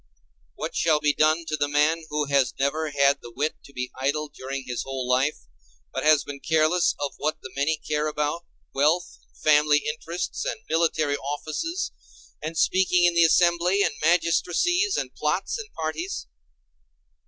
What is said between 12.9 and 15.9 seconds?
in the assembly, and magistracies, and plots, and